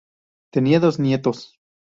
[0.49, 1.59] Tenía dos nietos.